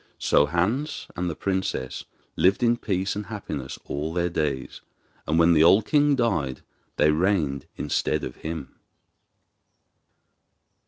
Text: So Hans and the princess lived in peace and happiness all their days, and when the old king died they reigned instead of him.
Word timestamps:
So 0.17 0.47
Hans 0.47 1.05
and 1.15 1.29
the 1.29 1.35
princess 1.35 2.05
lived 2.35 2.63
in 2.63 2.75
peace 2.75 3.15
and 3.15 3.27
happiness 3.27 3.77
all 3.85 4.11
their 4.13 4.31
days, 4.31 4.81
and 5.27 5.37
when 5.37 5.53
the 5.53 5.63
old 5.63 5.85
king 5.85 6.15
died 6.15 6.61
they 6.95 7.11
reigned 7.11 7.67
instead 7.77 8.23
of 8.23 8.37
him. 8.37 8.73